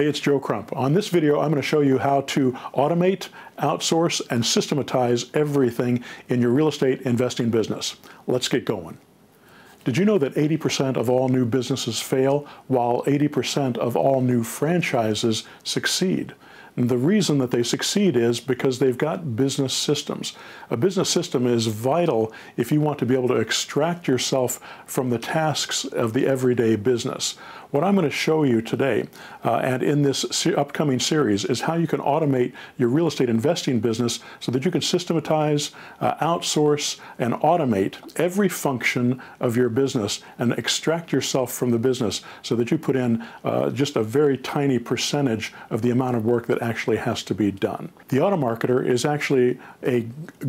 [0.00, 0.74] Hey, it's Joe Crump.
[0.74, 6.02] On this video, I'm going to show you how to automate, outsource, and systematize everything
[6.30, 7.96] in your real estate investing business.
[8.26, 8.96] Let's get going.
[9.84, 14.42] Did you know that 80% of all new businesses fail while 80% of all new
[14.42, 16.32] franchises succeed?
[16.76, 20.34] The reason that they succeed is because they've got business systems.
[20.70, 25.10] A business system is vital if you want to be able to extract yourself from
[25.10, 27.36] the tasks of the everyday business.
[27.70, 29.06] What I'm going to show you today
[29.44, 33.28] uh, and in this se upcoming series is how you can automate your real estate
[33.28, 39.68] investing business so that you can systematize, uh, outsource, and automate every function of your
[39.68, 44.02] business and extract yourself from the business so that you put in uh, just a
[44.02, 47.84] very tiny percentage of the amount of work that actually has to be done.
[48.08, 49.98] The AutoMarketer is actually a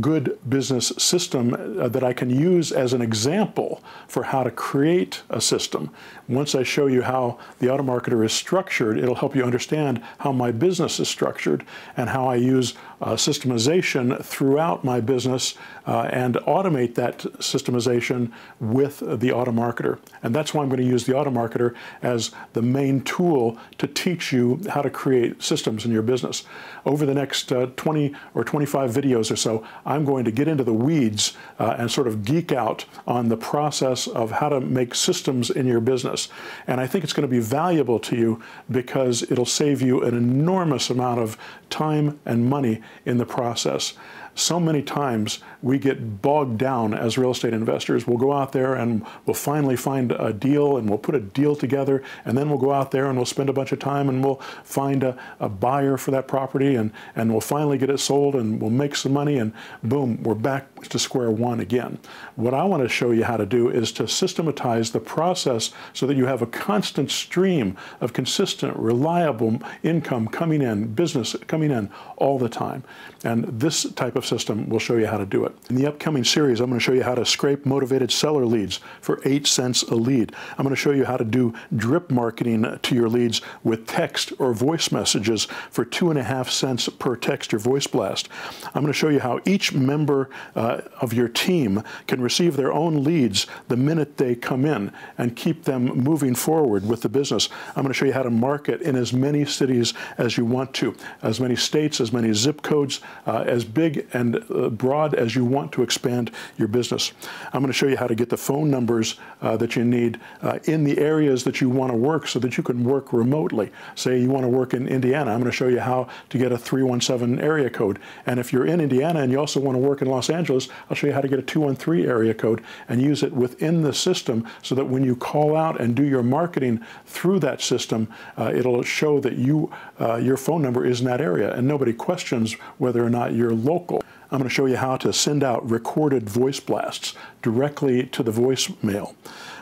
[0.10, 3.72] good business system uh, that I can use as an example
[4.08, 5.84] for how to create a system.
[6.28, 7.24] Once I show you how
[7.60, 11.66] the AutoMarketer is structured, it'll help you understand how my business is structured
[11.98, 15.56] and how I use uh, systemization throughout my business
[15.88, 19.98] uh, and automate that systemization with the AutoMarketer.
[20.24, 24.32] And that's why I'm going to use the AutoMarketer as the main tool to teach
[24.32, 26.44] you how to create systems in your business.
[26.86, 30.64] Over the next uh, 20 or 25 videos or so, I'm going to get into
[30.64, 34.96] the weeds uh, and sort of geek out on the process of how to make
[34.96, 36.30] systems in your business.
[36.68, 40.16] And I think it's going to be valuable to you because it'll save you an
[40.16, 41.38] enormous amount of
[41.70, 43.94] time and money in the process
[44.36, 48.08] so many times we get bogged down as real estate investors.
[48.08, 51.56] We'll go out there and we'll finally find a deal and we'll put a deal
[51.56, 54.24] together and then we'll go out there and we'll spend a bunch of time and
[54.24, 58.36] we'll find a, a buyer for that property and, and we'll finally get it sold
[58.36, 62.00] and we'll make some money and boom, we're back to square one again.
[62.36, 66.08] What I want to show you how to do is to systematize the process so
[66.08, 71.90] that you have a constant stream of consistent, reliable income coming in, business coming in
[72.18, 72.84] all the time.
[73.24, 75.54] And this type of system will show you how to do it.
[75.70, 78.80] In the upcoming series, I'm going to show you how to scrape motivated seller leads
[79.02, 80.34] for 8 cents a lead.
[80.58, 84.34] I'm going to show you how to do drip marketing to your leads with text
[84.40, 88.30] or voice messages for 2.5 cents per text or voice blast.
[88.74, 92.72] I'm going to show you how each member uh, of your team can receive their
[92.72, 97.50] own leads the minute they come in and keep them moving forward with the business.
[97.76, 100.74] I'm going to show you how to market in as many cities as you want
[100.76, 105.36] to, as many states, as many zip codes, uh, as big and uh, broad as
[105.36, 107.14] you want to expand your business.
[107.54, 110.20] I'm going to show you how to get the phone numbers uh, that you need
[110.42, 113.72] uh, in the areas that you want to work so that you can work remotely.
[113.96, 116.52] Say you want to work in Indiana, I'm going to show you how to get
[116.52, 118.00] a 317 area code.
[118.26, 120.96] And if you're in Indiana and you also want to work in Los Angeles, I'll
[120.96, 124.48] show you how to get a 213 area code and use it within the system
[124.62, 128.08] so that when you call out and do your marketing through that system,
[128.38, 131.94] uh, it'll show that you uh, your phone number is in that area and nobody
[131.94, 134.01] questions whether or not you're local.
[134.32, 138.32] I'm going to show you how to send out recorded voice blasts directly to the
[138.32, 139.14] voicemail.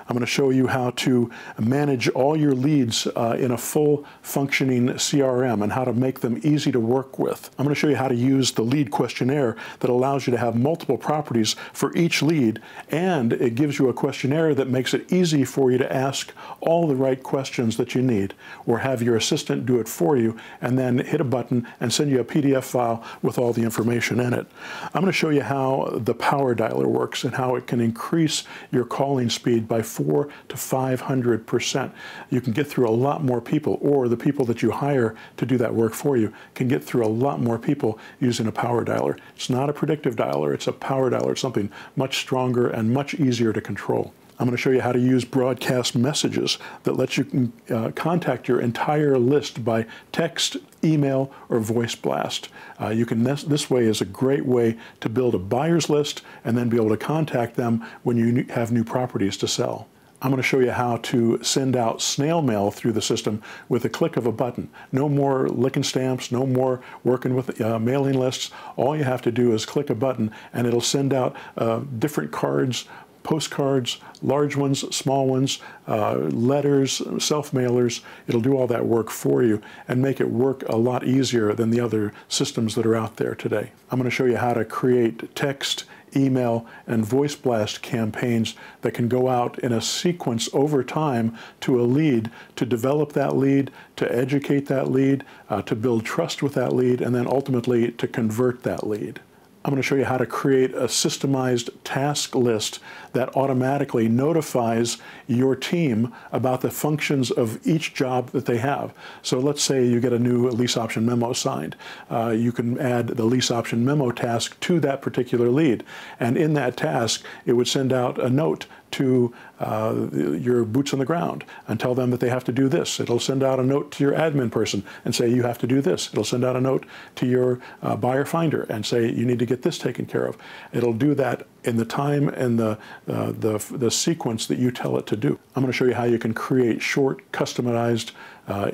[0.09, 4.05] I'm going to show you how to manage all your leads uh, in a full
[4.23, 7.51] functioning CRM and how to make them easy to work with.
[7.59, 10.39] I'm going to show you how to use the lead questionnaire that allows you to
[10.39, 12.59] have multiple properties for each lead
[12.89, 16.87] and it gives you a questionnaire that makes it easy for you to ask all
[16.87, 18.33] the right questions that you need
[18.65, 22.09] or have your assistant do it for you and then hit a button and send
[22.09, 24.47] you a PDF file with all the information in it.
[24.85, 28.43] I'm going to show you how the power dialer works and how it can increase
[28.71, 31.91] your calling speed by four to 500 percent.
[32.29, 35.45] You can get through a lot more people, or the people that you hire to
[35.45, 38.85] do that work for you can get through a lot more people using a power
[38.85, 39.19] dialer.
[39.35, 43.13] It's not a predictive dialer, it's a power dialer, it's something much stronger and much
[43.13, 44.13] easier to control.
[44.39, 48.47] I'm going to show you how to use broadcast messages that lets you uh, contact
[48.47, 52.47] your entire list by text, email, or voice blast.
[52.79, 56.21] Uh, you can this, this way is a great way to build a buyer's list
[56.45, 59.89] and then be able to contact them when you have new properties to sell.
[60.21, 63.85] I'm going to show you how to send out snail mail through the system with
[63.85, 64.69] a click of a button.
[64.91, 68.51] No more licking stamps, no more working with uh, mailing lists.
[68.75, 72.31] All you have to do is click a button and it'll send out uh, different
[72.31, 72.85] cards
[73.23, 78.01] postcards, large ones, small ones, uh, letters, self-mailers.
[78.27, 81.69] It'll do all that work for you and make it work a lot easier than
[81.69, 83.71] the other systems that are out there today.
[83.91, 85.85] I'm going to show you how to create text,
[86.15, 91.79] email, and voice blast campaigns that can go out in a sequence over time to
[91.79, 96.53] a lead to develop that lead, to educate that lead, uh, to build trust with
[96.53, 99.19] that lead, and then ultimately to convert that lead.
[99.65, 102.79] I'm going to show you how to create a systemized task list
[103.11, 108.93] that automatically notifies your team about the functions of each job that they have.
[109.21, 111.75] So let's say you get a new lease option memo signed.
[112.09, 115.83] Uh, you can add the lease option memo task to that particular lead.
[116.21, 120.99] And in that task, it would send out a note to uh, your boots on
[120.99, 122.99] the ground and tell them that they have to do this.
[122.99, 125.81] It'll send out a note to your admin person and say you have to do
[125.81, 126.09] this.
[126.11, 129.45] It'll send out a note to your uh, buyer finder and say you need to
[129.45, 130.37] get this taken care of.
[130.71, 132.77] It'll do that in the time and the,
[133.07, 135.37] uh, the, the sequence that you tell it to do.
[135.55, 138.11] I'm going to show you how you can create short, customized
[138.47, 138.71] uh,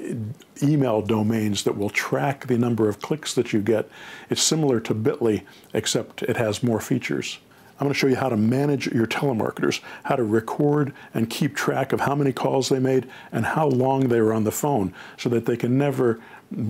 [0.63, 3.89] email domains that will track the number of clicks that you get.
[4.29, 7.39] It's similar to Bitly, except it has more features.
[7.77, 11.56] I'm going to show you how to manage your telemarketers, how to record and keep
[11.56, 14.94] track of how many calls they made and how long they were on the phone
[15.18, 16.22] so that they can never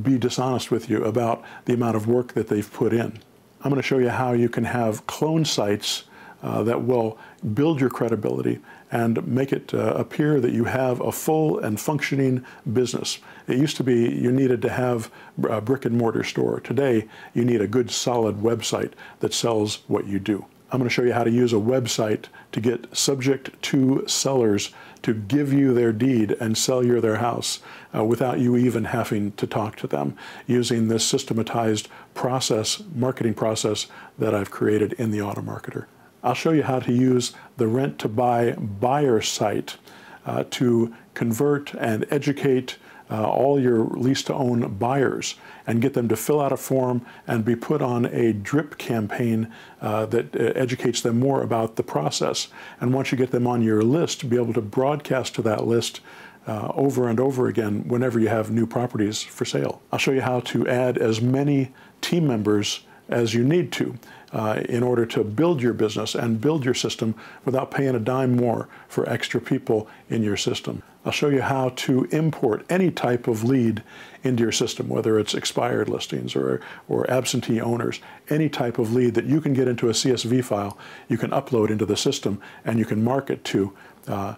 [0.02, 3.19] be dishonest with you about the amount of work that they've put in.
[3.62, 6.06] I'm going to show you how you can have clone sites
[6.42, 7.19] uh, that will
[7.54, 8.60] build your credibility
[8.92, 13.19] and make it uh, appear that you have a full and functioning business.
[13.48, 15.12] It used to be you needed to have
[15.50, 16.60] a brick and mortar store.
[16.60, 20.46] Today, you need a good solid website that sells what you do.
[20.75, 24.74] I'm going to show you how to use a website to get subject to sellers
[25.04, 27.60] to give you their deed and sell you their house
[27.95, 30.18] uh, without you even having to talk to them
[30.48, 33.88] using this systematized process, marketing process
[34.19, 35.86] that I've created in the Auto Marketer.
[36.22, 39.78] I'll show you how to use the rent to buy buyer site
[40.25, 42.75] uh, to convert and educate
[43.10, 45.36] uh, all your lease to own buyers
[45.68, 49.52] and get them to fill out a form and be put on a drip campaign
[49.81, 52.48] uh, that uh, educates them more about the process.
[52.80, 56.02] And once you get them on your list, be able to broadcast to that list
[56.48, 59.81] uh, over and over again whenever you have new properties for sale.
[59.92, 63.98] I'll show you how to add as many team members as you need to
[64.35, 67.15] uh, in order to build your business and build your system
[67.45, 70.83] without paying a dime more for extra people in your system.
[71.05, 73.81] I'll show you how to import any type of lead
[74.23, 76.59] into your system, whether it's expired listings or,
[76.89, 80.77] or absentee owners, any type of lead that you can get into a CSV file,
[81.07, 83.71] you can upload into the system and you can market to
[84.07, 84.35] uh,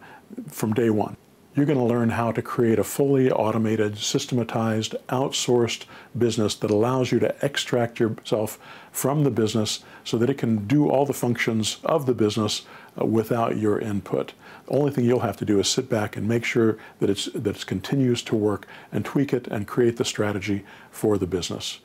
[0.47, 1.17] from day one
[1.57, 7.11] you're going to learn how to create a fully automated, systematized, outsourced business that allows
[7.11, 8.59] you to extract yourself
[8.91, 12.67] from the business so that it can do all the functions of the business
[13.01, 14.33] uh, without your input.
[14.67, 17.25] The only thing you'll have to do is sit back and make sure that, it's,
[17.33, 21.79] that it continues to work and tweak it and create the strategy for the business.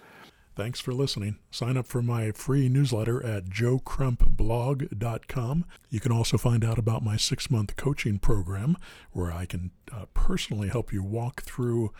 [0.54, 1.38] Thanks for listening.
[1.50, 5.64] Sign up for my free newsletter at joecrumpblog.com.
[5.88, 8.76] You can also find out about my six month coaching program
[9.12, 11.94] where I can uh, personally help you walk through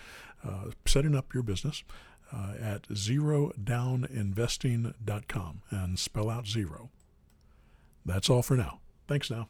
[0.47, 1.83] uh, setting up your business
[2.31, 6.91] uh, at zerodowninvesting.com and spell out zero.
[8.05, 8.81] That's all for now.
[9.09, 9.49] Thanks now.